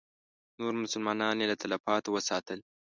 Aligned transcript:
نور 0.59 0.73
مسلمانان 0.83 1.35
یې 1.41 1.45
له 1.51 1.55
تلفاتو 1.61 2.09
وساتل. 2.15 2.59